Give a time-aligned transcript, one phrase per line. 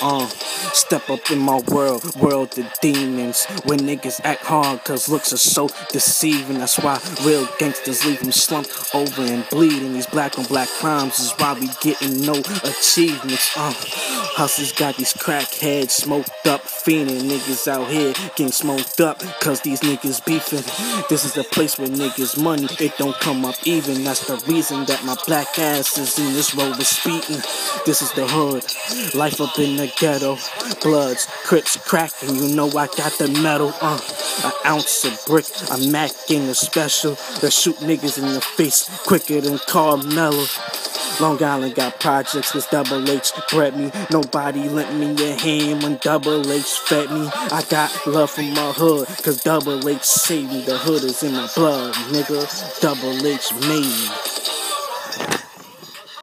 [0.00, 0.28] Uh,
[0.72, 3.46] step up in my world, world of demons.
[3.64, 6.58] When niggas act hard, cause looks are so deceiving.
[6.58, 9.94] That's why real gangsters leave them slumped over and bleeding.
[9.94, 13.52] These black on black crimes is why we getting no achievements.
[13.56, 13.74] Uh,
[14.38, 17.22] hustlers got these crackheads smoked up, fiending.
[17.28, 20.62] Niggas out here getting smoked up, cause these niggas beefing.
[21.10, 24.04] This is the place where niggas money, it don't come up even.
[24.04, 27.42] That's the reason that my black ass is in this road with speeding.
[27.84, 28.62] This is the hood,
[29.12, 30.38] life up in the ghetto.
[30.82, 33.74] Bloods, crips cracking, you know I got the metal.
[33.80, 33.98] Uh,
[34.44, 37.16] an ounce of brick, I'm macking a special.
[37.40, 40.46] That shoot niggas in the face quicker than Carmelo.
[41.20, 43.90] Long Island got projects cause Double H bred me.
[44.10, 47.28] Nobody lent me a hand when Double H fed me.
[47.34, 50.62] I got love from my hood cause Double H saved me.
[50.62, 52.80] The hood is in my blood, nigga.
[52.80, 54.37] Double H made me.